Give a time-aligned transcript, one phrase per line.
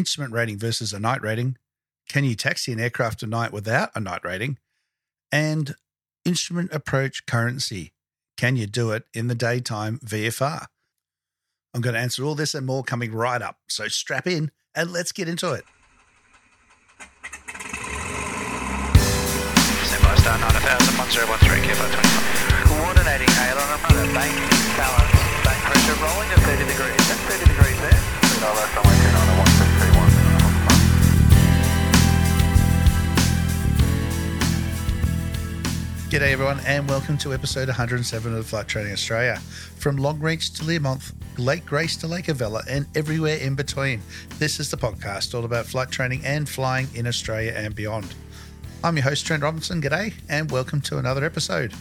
[0.00, 1.56] instrument rating versus a night rating,
[2.08, 4.58] can you taxi an aircraft at night without a night rating,
[5.30, 5.74] and
[6.24, 7.92] instrument approach currency.
[8.36, 10.66] Can you do it in the daytime VFR?
[11.74, 13.58] I'm going to answer all this and more coming right up.
[13.68, 15.64] So strap in and let's get into it.
[19.86, 22.00] Standby star 9000, 1013, Kilo 25.
[22.66, 24.34] Coordinating aileron and rudder, bank,
[24.74, 25.12] balance,
[25.44, 27.02] bank pressure rolling at 30 degrees.
[27.06, 28.00] That's 30 degrees there.
[28.40, 29.59] No, that's only 291,
[36.10, 39.36] G'day, everyone, and welcome to episode 107 of Flight Training Australia.
[39.76, 44.02] From Longreach to Learmonth, Lake Grace to Lake Evella, and everywhere in between,
[44.40, 48.12] this is the podcast all about flight training and flying in Australia and beyond.
[48.82, 49.80] I'm your host, Trent Robinson.
[49.80, 51.72] G'day, and welcome to another episode.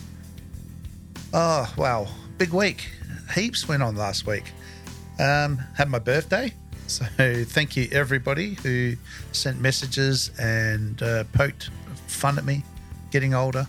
[1.33, 2.07] Oh, wow,
[2.37, 2.87] big week.
[3.33, 4.51] Heaps went on last week.
[5.19, 6.53] Um, had my birthday,
[6.85, 7.03] so
[7.45, 8.93] thank you everybody who
[9.31, 11.71] sent messages and uh, poked
[12.05, 12.63] fun at me
[13.09, 13.65] getting older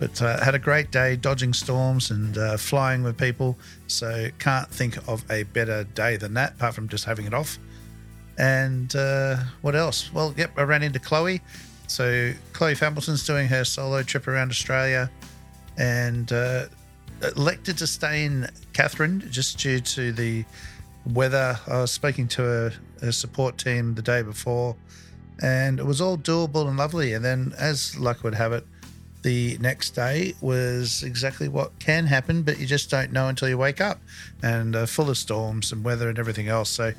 [0.00, 3.56] but uh, had a great day dodging storms and uh, flying with people.
[3.86, 7.58] So can't think of a better day than that, apart from just having it off.
[8.38, 10.10] And uh, what else?
[10.12, 11.42] Well, yep, I ran into Chloe.
[11.86, 15.10] So Chloe Familton's doing her solo trip around Australia,
[15.76, 16.66] and uh,
[17.36, 20.44] elected to stay in Katherine just due to the
[21.12, 21.58] weather.
[21.66, 24.76] I was speaking to her, her support team the day before,
[25.42, 27.12] and it was all doable and lovely.
[27.12, 28.64] And then, as luck would have it,
[29.22, 33.58] the next day was exactly what can happen, but you just don't know until you
[33.58, 34.00] wake up
[34.42, 36.70] and uh, full of storms and weather and everything else.
[36.70, 36.92] So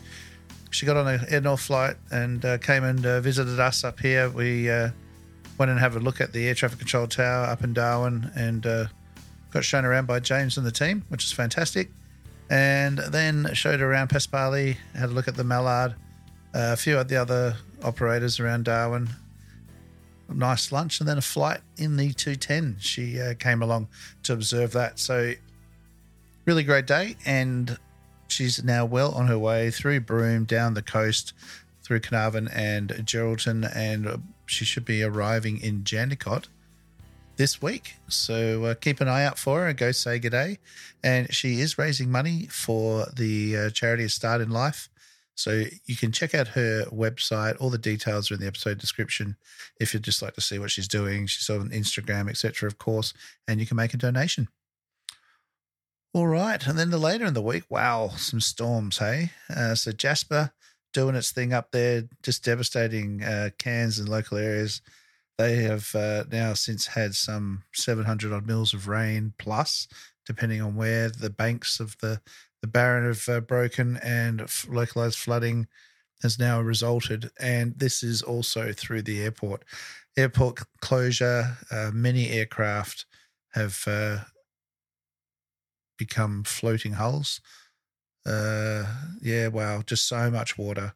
[0.70, 4.30] she got on an Airnorth flight and uh, came and uh, visited us up here.
[4.30, 4.92] We uh,
[5.58, 8.66] went and have a look at the air traffic control tower up in Darwin and
[8.66, 8.86] uh,
[9.52, 11.92] got shown around by James and the team, which is fantastic.
[12.50, 15.96] And then showed around Paspaley, had a look at the Mallard,
[16.54, 19.10] uh, a few of the other operators around Darwin,
[20.34, 22.78] nice lunch and then a flight in the 210.
[22.80, 23.88] She uh, came along
[24.24, 25.00] to observe that.
[25.00, 25.34] So,
[26.46, 27.16] really great day.
[27.26, 27.78] And
[28.28, 31.34] she's now well on her way through Broome, down the coast,
[31.84, 33.70] through Carnarvon and Geraldton.
[33.76, 36.48] And uh, she should be arriving in Jandakot
[37.38, 37.96] this week.
[38.08, 40.60] So, uh, keep an eye out for her and go say good day.
[41.04, 44.90] And she is raising money for the uh, charity Start in Life.
[45.36, 47.56] So you can check out her website.
[47.60, 49.38] All the details are in the episode description
[49.80, 51.26] if you'd just like to see what she's doing.
[51.28, 53.14] She's on Instagram, etc., of course,
[53.48, 54.50] and you can make a donation.
[56.14, 59.32] All right, and then the later in the week, wow, some storms, hey.
[59.50, 60.52] Uh, so Jasper
[60.94, 64.82] doing its thing up there, just devastating uh, Cairns and local areas.
[65.38, 69.88] They have uh, now since had some 700 odd mils of rain plus,
[70.26, 72.22] depending on where the banks of the
[72.62, 75.68] the Barron have uh, broken and f- localized flooding
[76.22, 77.32] has now resulted.
[77.40, 79.66] And this is also through the airport.
[80.18, 83.06] Airport closure, uh, many aircraft
[83.54, 84.20] have uh,
[85.98, 87.42] become floating hulls.
[88.26, 88.84] Uh,
[89.22, 90.94] yeah, wow, just so much water.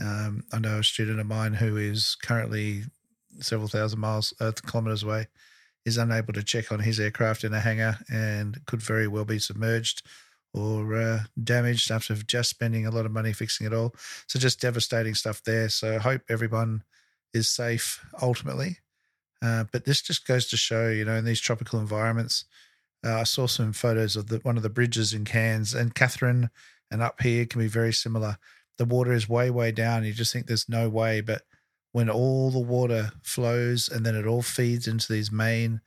[0.00, 2.84] Um, I know a student of mine who is currently
[3.40, 5.26] several thousand miles, uh, kilometers away,
[5.84, 9.38] is unable to check on his aircraft in a hangar and could very well be
[9.38, 10.02] submerged
[10.52, 13.94] or uh, damaged after just spending a lot of money fixing it all.
[14.26, 15.68] So just devastating stuff there.
[15.68, 16.82] So I hope everyone
[17.32, 18.78] is safe ultimately.
[19.42, 22.44] Uh, but this just goes to show, you know, in these tropical environments,
[23.04, 26.50] uh, I saw some photos of the, one of the bridges in Cairns and Katherine
[26.90, 28.36] and up here can be very similar.
[28.76, 30.04] The water is way, way down.
[30.04, 31.20] You just think there's no way.
[31.20, 31.42] But
[31.92, 35.80] when all the water flows and then it all feeds into these main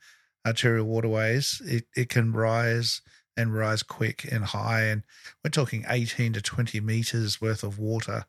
[0.46, 3.00] arterial waterways, it, it can rise
[3.36, 4.82] and rise quick and high.
[4.82, 5.02] And
[5.42, 8.26] we're talking 18 to 20 meters worth of water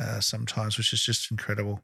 [0.00, 1.82] uh, sometimes, which is just incredible.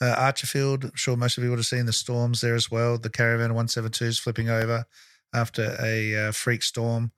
[0.00, 2.98] Uh, Archerfield, I'm sure most of you would have seen the storms there as well.
[2.98, 4.86] The Caravan 172s flipping over
[5.34, 7.12] after a uh, freak storm.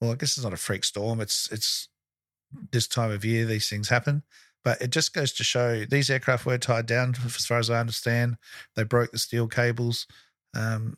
[0.00, 1.20] Well, I guess it's not a freak storm.
[1.20, 1.88] It's it's
[2.70, 4.22] this time of year these things happen.
[4.62, 7.80] But it just goes to show these aircraft were tied down, as far as I
[7.80, 8.36] understand.
[8.76, 10.06] They broke the steel cables.
[10.54, 10.96] Um,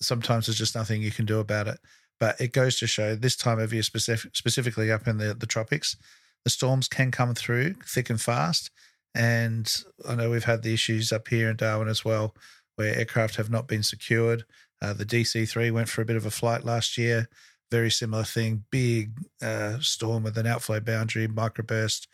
[0.00, 1.78] sometimes there's just nothing you can do about it.
[2.18, 5.46] But it goes to show this time of year, specific, specifically up in the, the
[5.46, 5.96] tropics,
[6.44, 8.70] the storms can come through thick and fast.
[9.14, 9.72] And
[10.08, 12.34] I know we've had the issues up here in Darwin as well,
[12.76, 14.44] where aircraft have not been secured.
[14.80, 17.28] Uh, the DC 3 went for a bit of a flight last year.
[17.70, 22.06] Very similar thing, big uh, storm with an outflow boundary, microburst,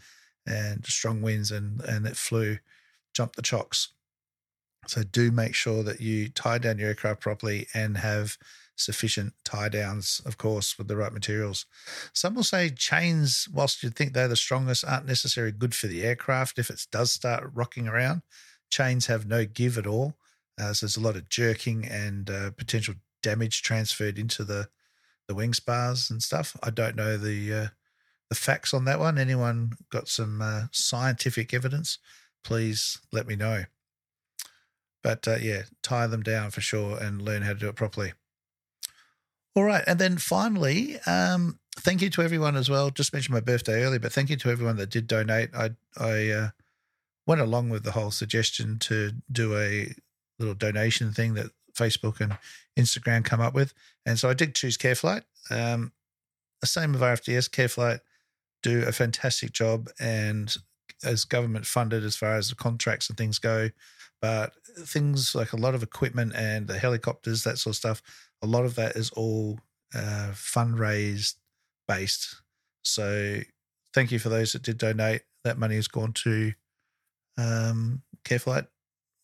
[0.46, 2.58] and strong winds, and, and it flew,
[3.14, 3.88] jumped the chocks.
[4.86, 8.36] So do make sure that you tie down your aircraft properly and have
[8.76, 11.66] sufficient tie downs, of course, with the right materials.
[12.12, 16.02] Some will say chains, whilst you'd think they're the strongest, aren't necessarily good for the
[16.02, 18.22] aircraft if it does start rocking around.
[18.70, 20.14] Chains have no give at all.
[20.60, 24.68] Uh, so there's a lot of jerking and uh, potential damage transferred into the,
[25.28, 26.56] the wing spars and stuff.
[26.62, 27.66] I don't know the uh,
[28.28, 29.18] the facts on that one.
[29.18, 31.98] Anyone got some uh, scientific evidence?
[32.42, 33.64] Please let me know.
[35.02, 38.12] But uh, yeah, tie them down for sure and learn how to do it properly.
[39.54, 39.84] All right.
[39.86, 42.90] And then finally, um, thank you to everyone as well.
[42.90, 45.50] Just mentioned my birthday earlier, but thank you to everyone that did donate.
[45.54, 46.48] I, I uh,
[47.26, 49.94] went along with the whole suggestion to do a
[50.38, 52.38] little donation thing that Facebook and
[52.78, 53.74] Instagram come up with.
[54.06, 55.22] And so I did choose CareFlight.
[55.50, 55.92] Um,
[56.60, 58.00] the same with RFDS, CareFlight
[58.62, 60.56] do a fantastic job and
[61.04, 63.70] as government funded as far as the contracts and things go.
[64.22, 68.02] But things like a lot of equipment and the helicopters, that sort of stuff,
[68.40, 69.58] a lot of that is all
[69.94, 71.34] uh, fundraised
[71.88, 72.40] based.
[72.84, 73.40] So
[73.92, 75.22] thank you for those that did donate.
[75.44, 76.52] That money has gone to
[77.36, 78.68] um, CareFlight,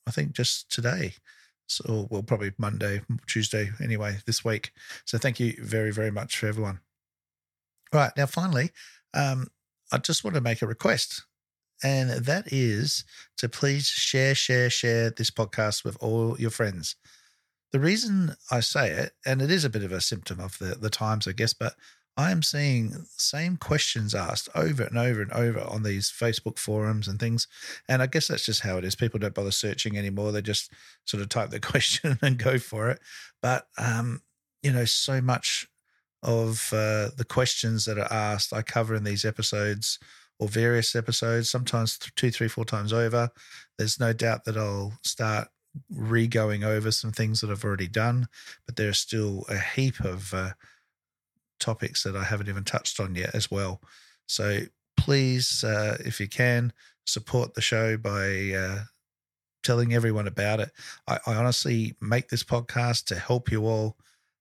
[0.06, 1.14] I think just today.
[1.68, 4.72] So, well, probably Monday, Tuesday, anyway, this week.
[5.04, 6.80] So thank you very, very much for everyone.
[7.92, 8.12] All right.
[8.16, 8.72] Now, finally,
[9.14, 9.46] um,
[9.92, 11.24] I just want to make a request
[11.82, 13.04] and that is
[13.36, 16.96] to please share, share, share this podcast with all your friends.
[17.70, 20.75] The reason I say it, and it is a bit of a symptom of the,
[20.75, 21.75] the times, I guess, but
[22.16, 27.06] I am seeing same questions asked over and over and over on these Facebook forums
[27.06, 27.46] and things.
[27.88, 28.96] And I guess that's just how it is.
[28.96, 30.32] People don't bother searching anymore.
[30.32, 30.72] They just
[31.04, 32.98] sort of type the question and go for it.
[33.40, 34.22] But, um,
[34.64, 35.69] you know, so much
[36.25, 40.00] of uh, the questions that are asked I cover in these episodes
[40.38, 43.31] or various episodes, sometimes two, three, four times over.
[43.76, 45.49] There's no doubt that I'll start
[45.90, 48.29] re going over some things that I've already done,
[48.67, 50.50] but there are still a heap of uh,
[51.58, 53.81] topics that I haven't even touched on yet as well.
[54.26, 54.61] So
[54.96, 56.73] please, uh, if you can,
[57.06, 58.85] support the show by uh,
[59.62, 60.70] telling everyone about it.
[61.06, 63.96] I, I, honestly make this podcast to help you all.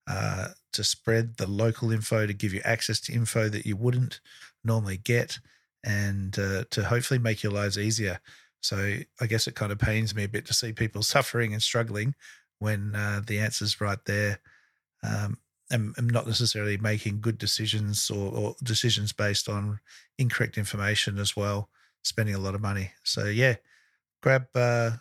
[0.10, 4.22] Uh, to spread the local info, to give you access to info that you wouldn't
[4.64, 5.40] normally get
[5.88, 8.20] and uh, to hopefully make your lives easier.
[8.60, 11.64] So I guess it kind of pains me a bit to see people suffering and
[11.64, 12.14] struggling
[12.60, 14.40] when uh, the answer's right there.
[15.02, 15.38] Um,
[15.70, 19.80] and, not necessarily making good decisions or, or, decisions based on
[20.18, 21.70] incorrect information as well,
[22.04, 22.92] spending a lot of money.
[23.04, 23.56] So yeah,
[24.24, 24.92] grab uh,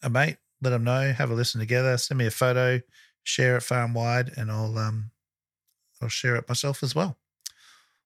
[0.00, 2.80] a mate, let them know, have a listen together, send me a photo,
[3.24, 5.10] share it far and wide, and I'll um,
[6.00, 7.18] I'll share it myself as well.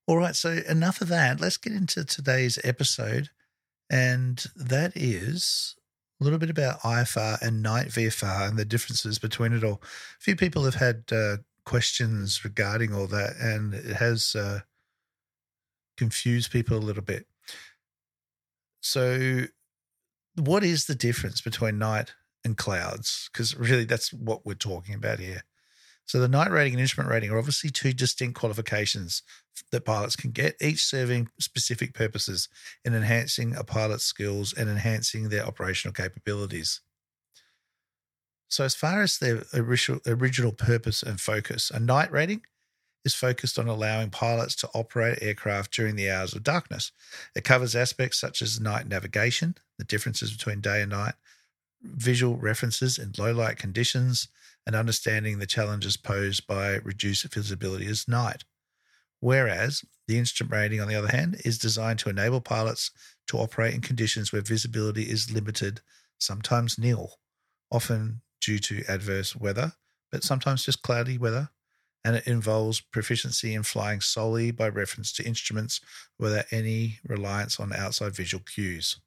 [0.06, 1.40] All right, so enough of that.
[1.40, 3.30] Let's get into today's episode.
[3.90, 5.76] And that is
[6.20, 9.80] a little bit about IFR and night VFR and the differences between it all.
[9.82, 14.60] A few people have had uh, questions regarding all that, and it has uh,
[15.96, 17.26] confused people a little bit.
[18.80, 19.44] So,
[20.36, 22.12] what is the difference between night
[22.44, 23.30] and clouds?
[23.32, 25.44] Because really, that's what we're talking about here.
[26.06, 29.22] So the night rating and instrument rating are obviously two distinct qualifications
[29.70, 32.48] that pilots can get, each serving specific purposes
[32.84, 36.80] in enhancing a pilot's skills and enhancing their operational capabilities.
[38.48, 42.42] So, as far as their original, purpose and focus, a night rating
[43.04, 46.92] is focused on allowing pilots to operate aircraft during the hours of darkness.
[47.34, 51.14] It covers aspects such as night navigation, the differences between day and night,
[51.82, 54.28] visual references in low light conditions,
[54.66, 58.44] and understanding the challenges posed by reduced visibility as night.
[59.20, 62.90] Whereas the instrument rating, on the other hand, is designed to enable pilots
[63.28, 65.80] to operate in conditions where visibility is limited,
[66.18, 67.14] sometimes nil,
[67.70, 69.72] often due to adverse weather,
[70.12, 71.50] but sometimes just cloudy weather.
[72.04, 75.80] And it involves proficiency in flying solely by reference to instruments
[76.18, 79.00] without any reliance on outside visual cues.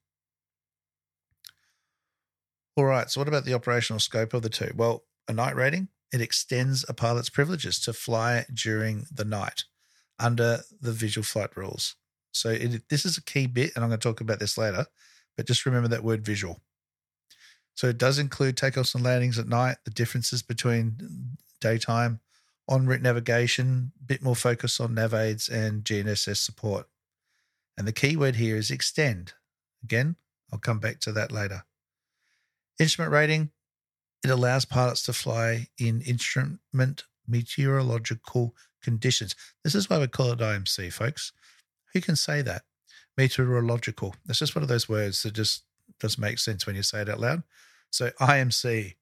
[2.76, 4.72] All right, so what about the operational scope of the two?
[4.76, 9.66] Well, a night rating, it extends a pilot's privileges to fly during the night
[10.20, 11.96] under the visual flight rules.
[12.32, 14.86] So it, this is a key bit, and I'm going to talk about this later,
[15.36, 16.62] but just remember that word visual.
[17.76, 22.22] So it does include takeoffs and landings at night, the differences between daytime,
[22.68, 26.88] on route navigation, a bit more focus on nav aids and GNSS support.
[27.78, 29.34] And the key word here is extend.
[29.84, 30.16] Again,
[30.52, 31.64] I'll come back to that later.
[32.80, 33.52] Instrument rating,
[34.24, 39.36] it allows pilots to fly in instrument meteorological conditions.
[39.64, 41.32] This is why we call it IMC, folks.
[41.94, 42.64] Who can say that?
[43.18, 44.16] Meteorological.
[44.26, 45.64] That's just one of those words that just
[46.00, 47.44] doesn't make sense when you say it out loud.
[47.90, 48.96] So IMC,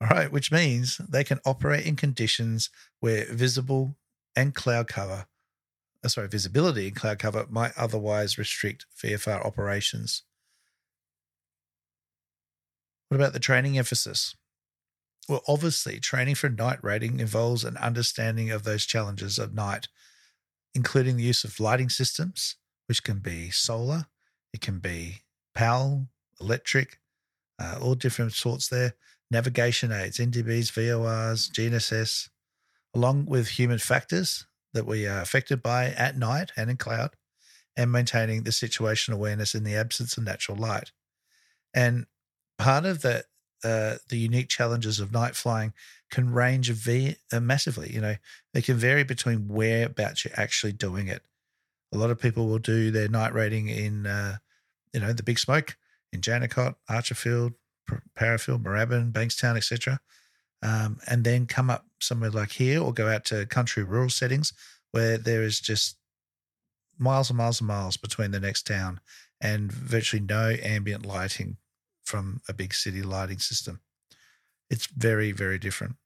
[0.00, 2.70] All right, which means they can operate in conditions
[3.00, 3.96] where visible
[4.36, 5.26] and cloud cover,
[6.04, 10.22] uh, sorry, visibility and cloud cover might otherwise restrict VFR operations.
[13.08, 14.36] What about the training emphasis?
[15.28, 19.88] Well, obviously, training for night rating involves an understanding of those challenges of night,
[20.74, 22.56] including the use of lighting systems,
[22.86, 24.06] which can be solar,
[24.54, 25.22] it can be
[25.54, 26.08] PAL,
[26.40, 26.98] electric,
[27.58, 28.94] uh, all different sorts there,
[29.30, 32.30] navigation aids, NDBs, VORs, GNSS,
[32.94, 37.10] along with human factors that we are affected by at night and in cloud,
[37.76, 40.92] and maintaining the situation awareness in the absence of natural light.
[41.74, 42.06] And
[42.56, 43.26] part of that,
[43.64, 45.72] uh, the unique challenges of night flying
[46.10, 47.92] can range v- uh, massively.
[47.92, 48.16] You know,
[48.54, 51.22] they can vary between whereabouts you're actually doing it.
[51.92, 54.38] A lot of people will do their night rating in, uh,
[54.92, 55.76] you know, the Big Smoke
[56.12, 57.54] in Jandakot, Archerfield,
[58.18, 60.00] Parafield, Moorabbin, Bankstown, etc.
[60.62, 64.52] Um, and then come up somewhere like here or go out to country rural settings
[64.92, 65.96] where there is just
[66.98, 69.00] miles and miles and miles between the next town
[69.40, 71.56] and virtually no ambient lighting
[72.08, 73.80] from a big city lighting system.
[74.70, 75.96] It's very, very different.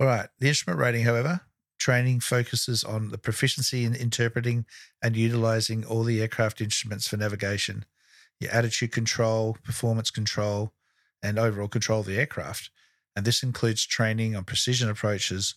[0.00, 0.28] All right.
[0.38, 1.42] The instrument rating, however,
[1.78, 4.64] training focuses on the proficiency in interpreting
[5.02, 7.84] and utilizing all the aircraft instruments for navigation,
[8.40, 10.72] your attitude control, performance control,
[11.22, 12.70] and overall control of the aircraft.
[13.14, 15.54] And this includes training on precision approaches,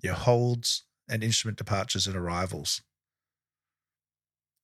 [0.00, 2.82] your holds, and instrument departures and arrivals.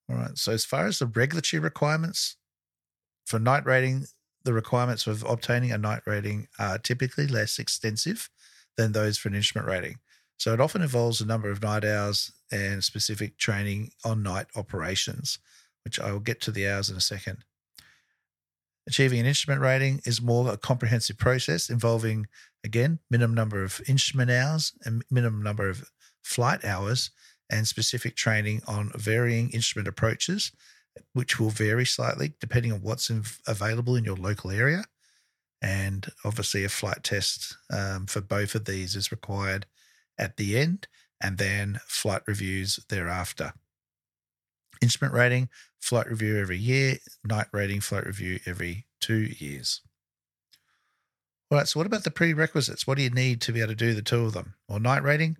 [0.09, 0.37] All right.
[0.37, 2.37] So, as far as the regulatory requirements
[3.25, 4.07] for night rating,
[4.45, 8.29] the requirements of obtaining a night rating are typically less extensive
[8.77, 9.97] than those for an instrument rating.
[10.39, 15.39] So it often involves a number of night hours and specific training on night operations,
[15.85, 17.45] which I will get to the hours in a second.
[18.89, 22.27] Achieving an instrument rating is more a comprehensive process involving,
[22.65, 25.89] again, minimum number of instrument hours and minimum number of
[26.25, 27.11] flight hours
[27.49, 30.51] and specific training on varying instrument approaches,
[31.13, 33.11] which will vary slightly depending on what's
[33.47, 34.85] available in your local area.
[35.61, 39.67] And obviously, a flight test um, for both of these is required
[40.19, 40.89] at the end,
[41.21, 43.53] and then flight reviews thereafter.
[44.81, 49.83] Instrument rating, flight review every year, night rating, flight review every two years.
[51.51, 52.87] All right, so what about the prerequisites?
[52.87, 54.55] What do you need to be able to do the two of them?
[54.69, 55.37] Or night rating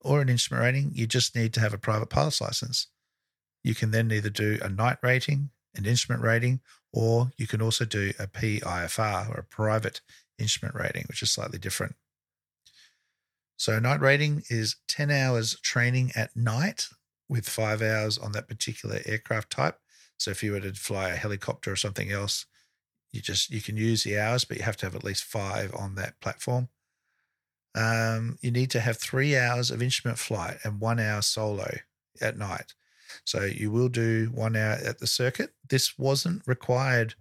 [0.00, 2.88] or an instrument rating, you just need to have a private pilot's license.
[3.62, 6.60] You can then either do a night rating, an instrument rating,
[6.92, 10.00] or you can also do a PIFR or a private
[10.38, 11.94] instrument rating, which is slightly different.
[13.56, 16.88] So, night rating is 10 hours training at night
[17.28, 19.78] with five hours on that particular aircraft type.
[20.18, 22.46] So, if you were to fly a helicopter or something else,
[23.12, 25.74] you just you can use the hours, but you have to have at least five
[25.74, 26.68] on that platform.
[27.74, 31.78] Um, you need to have three hours of instrument flight and one hour solo
[32.20, 32.74] at night.
[33.24, 35.50] So you will do one hour at the circuit.
[35.68, 37.14] This wasn't required,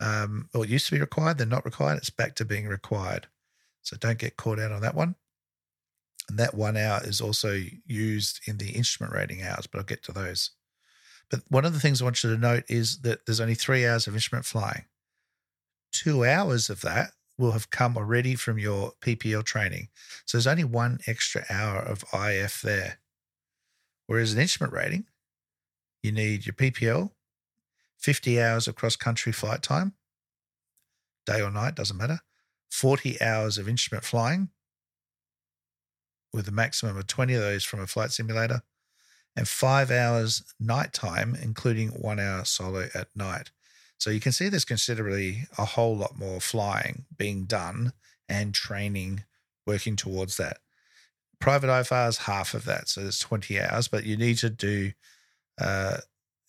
[0.00, 1.38] um, or used to be required.
[1.38, 1.98] They're not required.
[1.98, 3.26] It's back to being required.
[3.82, 5.14] So don't get caught out on that one.
[6.28, 10.02] And that one hour is also used in the instrument rating hours, but I'll get
[10.04, 10.50] to those.
[11.30, 13.86] But one of the things I want you to note is that there's only three
[13.86, 14.84] hours of instrument flying.
[15.92, 19.88] Two hours of that will have come already from your PPL training.
[20.26, 22.98] So there's only one extra hour of IF there.
[24.06, 25.06] Whereas an instrument rating,
[26.02, 27.10] you need your PPL,
[27.98, 29.94] 50 hours of cross country flight time,
[31.26, 32.20] day or night, doesn't matter,
[32.70, 34.48] 40 hours of instrument flying,
[36.32, 38.62] with a maximum of 20 of those from a flight simulator,
[39.36, 43.50] and five hours nighttime, including one hour solo at night.
[43.98, 47.92] So you can see there's considerably a whole lot more flying being done
[48.28, 49.24] and training
[49.66, 50.58] working towards that.
[51.38, 54.92] Private IFR is half of that, so there's 20 hours, but you need to do
[55.60, 55.98] uh,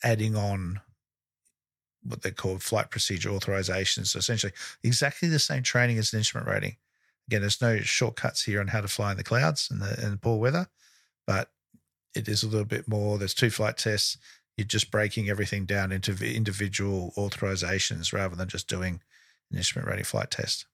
[0.04, 0.80] adding on
[2.04, 4.08] what they call flight procedure authorizations.
[4.08, 4.54] So essentially,
[4.84, 6.78] exactly the same training as an instrument rating.
[7.28, 10.18] Again, there's no shortcuts here on how to fly in the clouds and the, the
[10.18, 10.68] poor weather,
[11.28, 11.52] but
[12.16, 13.18] it is a little bit more.
[13.18, 14.18] There's two flight tests.
[14.58, 19.02] You're just breaking everything down into individual authorizations rather than just doing
[19.52, 20.66] an instrument rating flight test.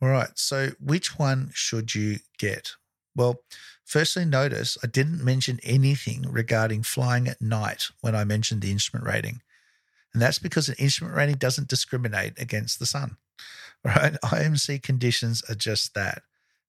[0.00, 0.30] All right.
[0.34, 2.72] So, which one should you get?
[3.14, 3.42] Well,
[3.84, 9.06] firstly, notice I didn't mention anything regarding flying at night when I mentioned the instrument
[9.06, 9.42] rating.
[10.12, 13.16] And that's because an instrument rating doesn't discriminate against the sun
[13.84, 14.14] right?
[14.24, 16.22] IMC conditions are just that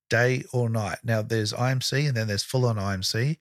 [0.10, 1.00] day or night.
[1.04, 3.38] Now, there's IMC and then there's full on IMC,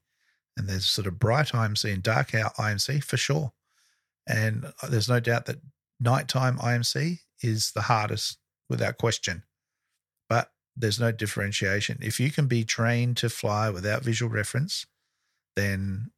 [0.56, 3.52] and there's sort of bright IMC and dark out IMC for sure.
[4.26, 5.60] And uh, there's no doubt that
[6.00, 8.38] nighttime IMC is the hardest
[8.68, 9.44] without question.
[10.28, 10.50] But
[10.80, 11.98] there's no differentiation.
[12.00, 14.86] If you can be trained to fly without visual reference,
[15.56, 16.10] then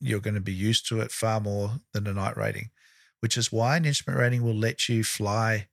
[0.00, 2.70] you're going to be used to it far more than a night rating,
[3.20, 5.68] which is why an instrument rating will let you fly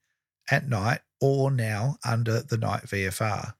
[0.49, 3.53] at night or now under the night VFR.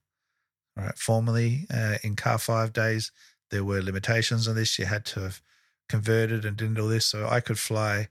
[0.76, 0.98] All right.
[0.98, 3.10] Formerly uh, in CAR 5 days,
[3.50, 4.78] there were limitations on this.
[4.78, 5.42] You had to have
[5.88, 7.06] converted and did all this.
[7.06, 8.08] So I could fly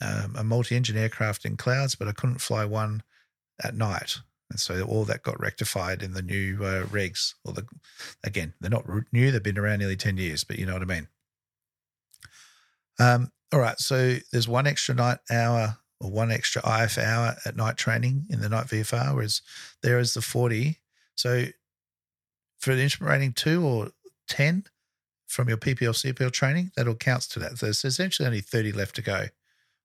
[0.00, 3.02] um, a multi engine aircraft in clouds, but I couldn't fly one
[3.62, 4.18] at night.
[4.54, 7.34] And so all that got rectified in the new uh, regs.
[7.44, 7.66] Or the
[8.22, 10.84] again, they're not new; they've been around nearly ten years, but you know what I
[10.84, 11.08] mean.
[13.00, 17.56] Um, all right, so there's one extra night hour or one extra IF hour at
[17.56, 19.42] night training in the night VFR, whereas
[19.82, 20.78] there is the 40.
[21.16, 21.46] So
[22.60, 23.88] for the instrument rating two or
[24.28, 24.66] 10
[25.26, 27.58] from your PPL CPL training, that all counts to that.
[27.58, 29.26] So there's essentially only 30 left to go,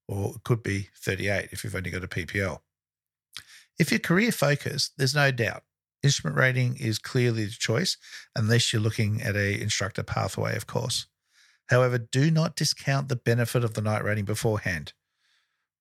[0.06, 2.60] or it could be 38 if you've only got a PPL.
[3.78, 5.62] If you're career focused, there's no doubt
[6.02, 7.96] instrument rating is clearly the choice,
[8.34, 11.06] unless you're looking at a instructor pathway, of course.
[11.68, 14.92] However, do not discount the benefit of the night rating beforehand.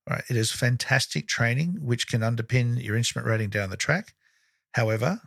[0.09, 4.13] Right, it is fantastic training which can underpin your instrument rating down the track.
[4.73, 5.21] However,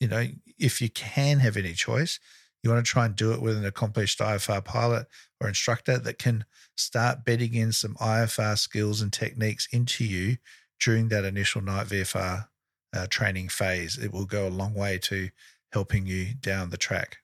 [0.00, 0.26] you know,
[0.58, 2.18] if you can have any choice,
[2.62, 5.06] you want to try and do it with an accomplished IFR pilot
[5.40, 10.38] or instructor that can start bedding in some IFR skills and techniques into you
[10.80, 12.48] during that initial night VFR
[12.94, 13.98] uh, training phase.
[13.98, 15.30] It will go a long way to
[15.72, 17.18] helping you down the track.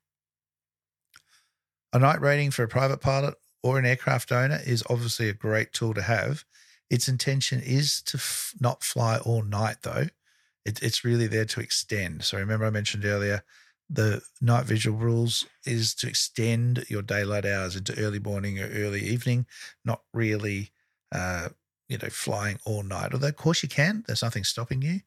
[1.92, 5.73] A night rating for a private pilot or an aircraft owner is obviously a great
[5.73, 6.44] tool to have.
[6.90, 10.06] Its intention is to f- not fly all night, though.
[10.64, 12.25] It, it's really there to extend.
[12.25, 13.42] So remember, I mentioned earlier
[13.92, 19.02] the night visual rules is to extend your daylight hours into early morning or early
[19.02, 19.47] evening,
[19.85, 20.71] not really,
[21.14, 21.50] uh,
[21.92, 23.12] you know, flying all night.
[23.12, 24.02] Although, of course, you can.
[24.06, 25.00] There's nothing stopping you.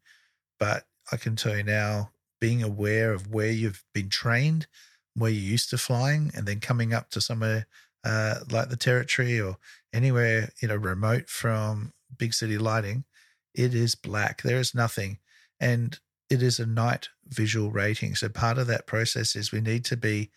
[0.59, 4.67] But I can tell you now, being aware of where you've been trained,
[5.15, 7.65] where you're used to flying, and then coming up to somewhere
[8.03, 9.57] uh, like the territory or
[9.91, 13.03] anywhere you know remote from big city lighting,
[13.55, 14.43] it is black.
[14.43, 15.17] There is nothing,
[15.59, 18.13] and it is a night visual rating.
[18.13, 20.29] So part of that process is we need to be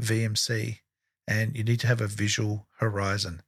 [0.00, 0.78] VMC,
[1.28, 3.42] and you need to have a visual horizon.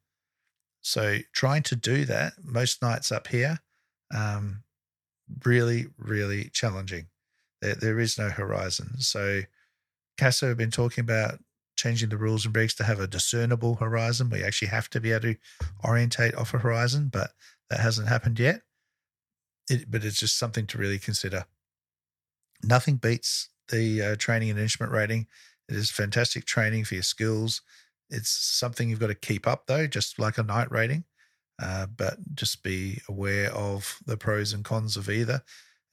[0.87, 3.59] So trying to do that most nights up here,
[4.15, 4.63] um,
[5.45, 7.09] really, really challenging.
[7.61, 9.01] There, there is no horizon.
[9.01, 9.41] So
[10.17, 11.41] CASA have been talking about
[11.75, 14.31] changing the rules and regs to have a discernible horizon.
[14.31, 15.37] We actually have to be able to
[15.85, 17.33] orientate off a horizon, but
[17.69, 18.61] that hasn't happened yet.
[19.69, 21.47] It, but it's just something to really consider.
[22.63, 25.27] Nothing beats the uh, training and instrument rating.
[25.69, 27.61] It is fantastic training for your skills.
[28.11, 31.05] It's something you've got to keep up, though, just like a night rating.
[31.61, 35.43] Uh, but just be aware of the pros and cons of either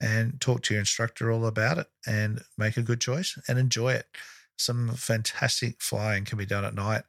[0.00, 3.92] and talk to your instructor all about it and make a good choice and enjoy
[3.92, 4.04] it.
[4.58, 7.02] Some fantastic flying can be done at night.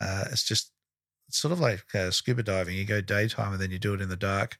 [0.00, 0.72] Uh, it's just
[1.28, 2.76] it's sort of like uh, scuba diving.
[2.76, 4.58] You go daytime and then you do it in the dark.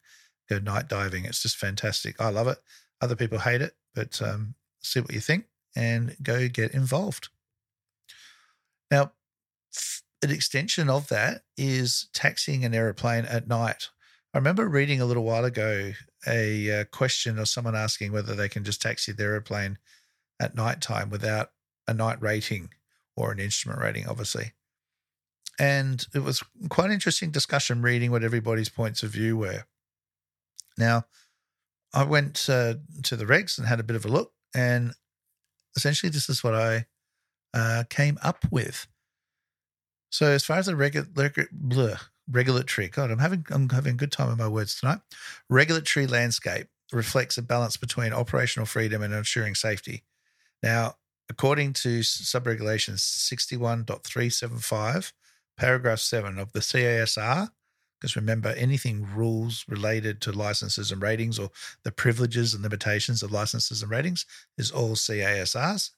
[0.49, 1.27] Go night diving.
[1.27, 2.19] It's just fantastic.
[2.21, 2.59] I love it.
[3.03, 5.45] Other people hate it, but um, see what you think
[5.77, 7.29] and go get involved.
[8.91, 9.13] Now,
[10.23, 13.89] an extension of that is taxiing an aeroplane at night.
[14.35, 15.93] I remember reading a little while ago
[16.27, 19.79] a uh, question of someone asking whether they can just taxi their airplane
[20.41, 21.51] at night time without
[21.87, 22.71] a night rating
[23.17, 24.53] or an instrument rating, obviously.
[25.59, 29.65] And it was quite an interesting discussion reading what everybody's points of view were.
[30.79, 31.05] Now,
[31.93, 34.93] I went uh, to the regs and had a bit of a look, and
[35.77, 36.87] essentially, this is what I
[37.53, 38.87] uh, came up with.
[40.13, 41.99] So, as far as the regu-
[42.31, 45.01] regulatory, God, I'm having I'm having a good time with my words tonight.
[45.49, 50.03] Regulatory landscape reflects a balance between operational freedom and ensuring safety.
[50.63, 50.97] Now,
[51.31, 55.13] according to subregulation 61.375,
[55.57, 57.49] paragraph 7 of the CASR,
[57.99, 61.49] because remember, anything rules related to licenses and ratings or
[61.85, 64.27] the privileges and limitations of licenses and ratings
[64.59, 65.93] is all CASRs.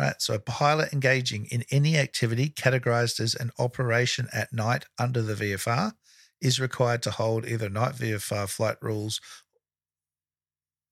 [0.00, 0.14] Right.
[0.18, 5.34] So a pilot engaging in any activity categorized as an operation at night under the
[5.34, 5.92] VFR
[6.40, 9.20] is required to hold either night VFR flight rules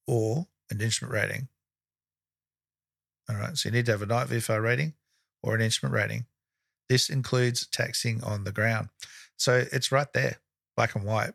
[0.07, 1.49] or an instrument rating.
[3.31, 3.57] All right.
[3.57, 4.93] So you need to have a night VFR rating
[5.43, 6.27] or an instrument rating.
[6.91, 8.91] This includes taxing on the ground.
[9.39, 10.37] So it's right there,
[10.77, 11.33] black and white.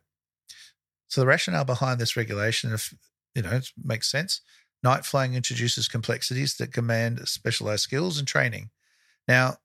[1.07, 2.93] So the rationale behind this regulation, if
[3.33, 4.41] you know, it makes sense.
[4.83, 8.69] Night flying introduces complexities that command specialized skills and training.
[9.27, 9.57] Now,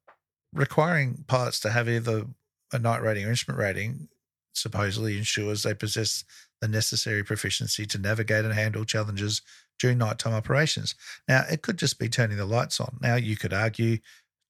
[0.53, 2.27] requiring pilots to have either
[2.73, 4.09] a night rating or instrument rating
[4.53, 6.25] supposedly ensures they possess
[6.61, 9.43] the necessary proficiency to navigate and handle challenges
[9.79, 10.95] during nighttime operations.
[11.29, 12.99] Now, it could just be turning the lights on.
[13.01, 13.99] Now, you could argue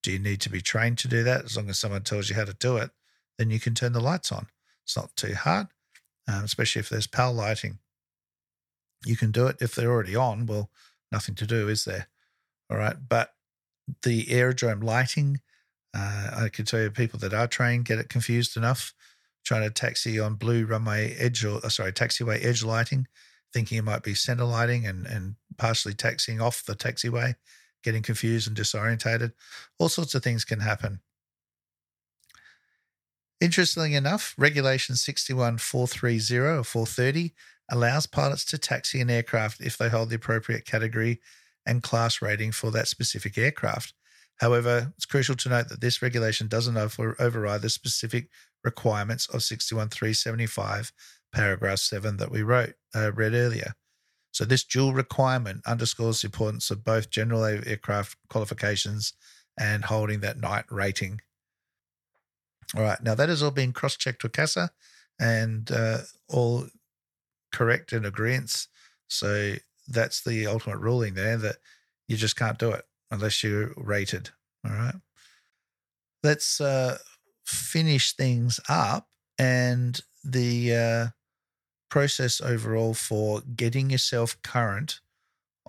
[0.02, 1.44] do you need to be trained to do that?
[1.44, 2.90] As long as someone tells you how to do it,
[3.37, 4.46] then you can turn the lights on.
[4.85, 5.68] It's not too hard,
[6.26, 7.78] um, especially if there's PAL lighting.
[9.04, 10.46] You can do it if they're already on.
[10.46, 10.70] Well,
[11.12, 12.08] nothing to do, is there?
[12.70, 12.96] All right.
[13.08, 13.30] But
[14.02, 15.40] the aerodrome lighting,
[15.94, 18.92] uh, I can tell you people that are trained get it confused enough
[19.44, 23.06] trying to taxi on blue runway edge or uh, sorry taxiway edge lighting
[23.52, 27.34] thinking it might be center lighting and and partially taxiing off the taxiway
[27.82, 29.32] getting confused and disorientated
[29.78, 31.00] all sorts of things can happen
[33.40, 37.32] interestingly enough regulation 61430 or 430
[37.70, 41.20] allows pilots to taxi an aircraft if they hold the appropriate category
[41.66, 43.92] and class rating for that specific aircraft
[44.38, 48.28] However, it's crucial to note that this regulation doesn't over- override the specific
[48.64, 50.92] requirements of 61375,
[51.33, 53.74] paragraph 7 that we wrote uh, read earlier.
[54.31, 59.14] So this dual requirement underscores the importance of both general aircraft qualifications
[59.59, 61.20] and holding that night rating.
[62.76, 64.70] All right, now that has all been cross-checked with CASA
[65.18, 66.66] and uh, all
[67.52, 68.68] correct and agreements.
[69.08, 69.54] So
[69.87, 71.56] that's the ultimate ruling there that
[72.06, 74.30] you just can't do it unless you're rated.
[74.64, 74.94] All right.
[76.22, 76.98] Let's uh,
[77.46, 79.08] finish things up
[79.38, 81.06] and the uh,
[81.90, 85.00] process overall for getting yourself current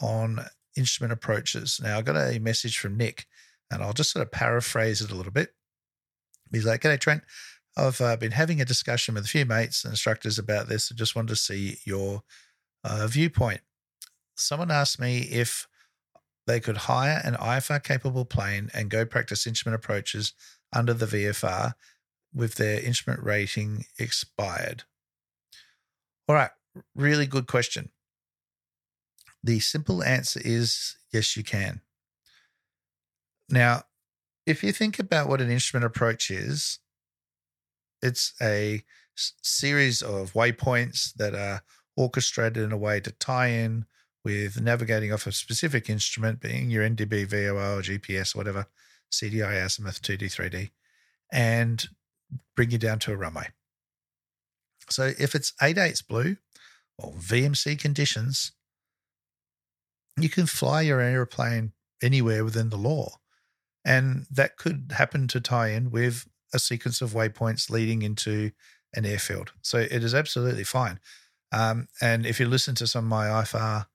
[0.01, 1.79] on instrument approaches.
[1.81, 3.27] Now, I got a message from Nick,
[3.71, 5.53] and I'll just sort of paraphrase it a little bit.
[6.51, 7.23] He's like, G'day, Trent.
[7.79, 10.91] I've uh, been having a discussion with a few mates and instructors about this.
[10.91, 12.23] I just wanted to see your
[12.83, 13.61] uh, viewpoint.
[14.35, 15.67] Someone asked me if
[16.47, 20.33] they could hire an IFR capable plane and go practice instrument approaches
[20.73, 21.73] under the VFR
[22.33, 24.83] with their instrument rating expired?
[26.27, 26.51] All right,
[26.95, 27.89] really good question.
[29.43, 31.81] The simple answer is yes, you can.
[33.49, 33.83] Now,
[34.45, 36.79] if you think about what an instrument approach is,
[38.01, 38.83] it's a
[39.15, 41.61] series of waypoints that are
[41.97, 43.85] orchestrated in a way to tie in
[44.23, 48.67] with navigating off a specific instrument, being your NDB, VOR, or GPS, whatever,
[49.11, 50.69] CDI, azimuth, 2D, 3D,
[51.31, 51.87] and
[52.55, 53.47] bring you down to a runway.
[54.89, 56.37] So if it's 8 blue
[56.97, 58.51] or VMC conditions,
[60.17, 63.19] you can fly your aeroplane anywhere within the law.
[63.85, 68.51] And that could happen to tie in with a sequence of waypoints leading into
[68.93, 69.51] an airfield.
[69.61, 70.99] So it is absolutely fine.
[71.51, 73.85] Um, and if you listen to some of my IFR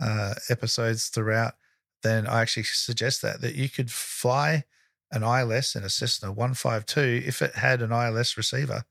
[0.00, 1.54] uh, episodes throughout,
[2.02, 4.64] then I actually suggest that that you could fly
[5.12, 8.84] an ILS in a Cessna 152 if it had an ILS receiver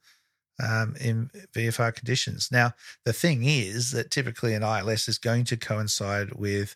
[0.61, 2.49] um, in VFR conditions.
[2.51, 2.73] Now,
[3.05, 6.75] the thing is that typically an ILS is going to coincide with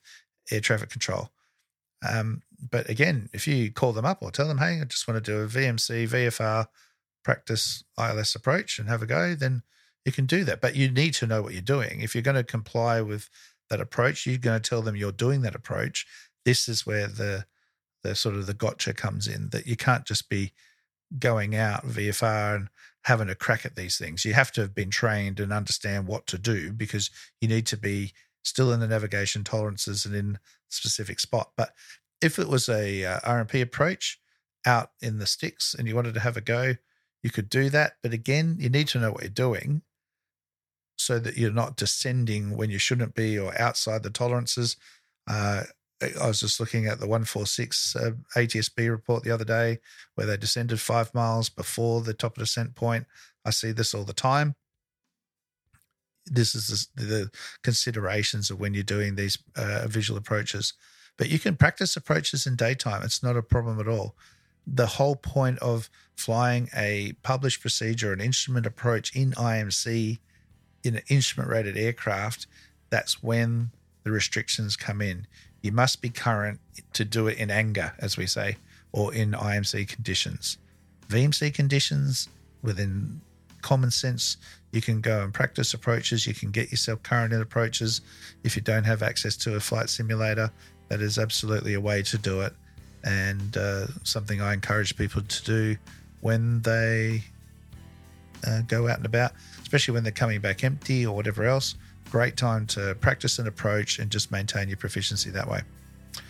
[0.51, 1.29] air traffic control.
[2.07, 5.23] Um, but again, if you call them up or tell them, hey, I just want
[5.23, 6.67] to do a VMC, VFR
[7.23, 9.63] practice ILS approach and have a go, then
[10.05, 10.61] you can do that.
[10.61, 12.01] But you need to know what you're doing.
[12.01, 13.29] If you're going to comply with
[13.69, 16.05] that approach, you're going to tell them you're doing that approach.
[16.45, 17.45] This is where the
[18.03, 20.51] the sort of the gotcha comes in that you can't just be
[21.17, 22.67] going out VFR and
[23.03, 24.25] having a crack at these things.
[24.25, 27.77] You have to have been trained and understand what to do because you need to
[27.77, 28.11] be
[28.43, 31.51] still in the navigation tolerances and in specific spot.
[31.57, 31.73] But
[32.21, 34.19] if it was a uh, RNP approach
[34.65, 36.75] out in the sticks and you wanted to have a go,
[37.21, 37.93] you could do that.
[38.01, 39.81] But again, you need to know what you're doing
[40.97, 44.77] so that you're not descending when you shouldn't be or outside the tolerances.
[45.27, 45.63] Uh,
[46.01, 49.79] I was just looking at the 146 uh, ATSB report the other day
[50.15, 53.05] where they descended five miles before the top of descent point.
[53.45, 54.55] I see this all the time.
[56.25, 57.31] This is the, the
[57.63, 60.73] considerations of when you're doing these uh, visual approaches.
[61.17, 63.03] But you can practice approaches in daytime.
[63.03, 64.15] It's not a problem at all.
[64.65, 70.19] The whole point of flying a published procedure, an instrument approach in IMC
[70.83, 72.47] in an instrument rated aircraft,
[72.89, 73.71] that's when
[74.03, 75.27] the restrictions come in.
[75.61, 76.59] You must be current
[76.93, 78.57] to do it in anger, as we say,
[78.91, 80.57] or in IMC conditions.
[81.07, 82.27] VMC conditions,
[82.61, 83.21] within
[83.63, 84.37] common sense,
[84.71, 86.27] you can go and practice approaches.
[86.27, 88.01] You can get yourself current in approaches.
[88.43, 90.51] If you don't have access to a flight simulator,
[90.89, 92.53] that is absolutely a way to do it,
[93.03, 95.77] and uh, something I encourage people to do
[96.21, 97.23] when they
[98.45, 99.31] uh, go out and about
[99.73, 101.73] especially when they're coming back empty or whatever else.
[102.11, 105.61] Great time to practice an approach and just maintain your proficiency that way.
[106.15, 106.21] All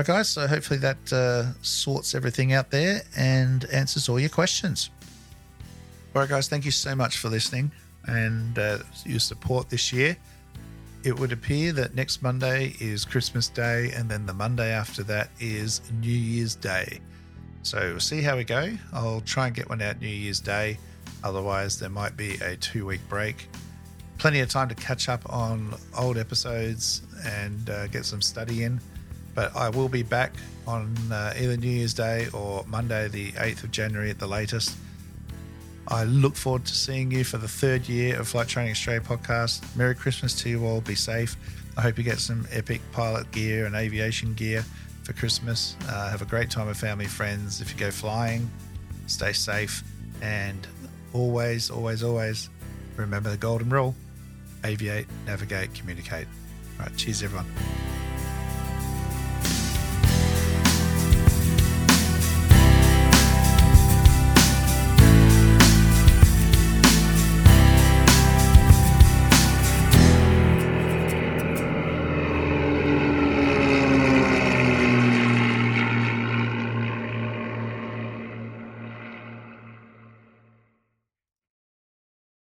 [0.00, 0.28] right, guys.
[0.28, 4.90] So hopefully that uh, sorts everything out there and answers all your questions.
[6.16, 7.70] All right, guys, thank you so much for listening
[8.06, 10.16] and uh, your support this year.
[11.04, 15.28] It would appear that next Monday is Christmas Day, and then the Monday after that
[15.40, 17.00] is New Year's Day.
[17.64, 18.72] So we'll see how we go.
[18.94, 20.78] I'll try and get one out New Year's Day.
[21.22, 23.46] Otherwise, there might be a two week break.
[24.16, 28.80] Plenty of time to catch up on old episodes and uh, get some study in.
[29.34, 30.32] But I will be back
[30.66, 34.78] on uh, either New Year's Day or Monday, the 8th of January at the latest.
[35.88, 39.62] I look forward to seeing you for the third year of Flight Training Australia podcast.
[39.76, 40.80] Merry Christmas to you all.
[40.80, 41.36] Be safe.
[41.76, 44.64] I hope you get some epic pilot gear and aviation gear
[45.04, 45.76] for Christmas.
[45.88, 47.60] Uh, have a great time with family, friends.
[47.60, 48.50] If you go flying,
[49.06, 49.84] stay safe.
[50.22, 50.66] And
[51.12, 52.50] always, always, always
[52.96, 53.94] remember the golden rule
[54.62, 56.26] aviate, navigate, communicate.
[56.78, 57.46] All right, cheers, everyone.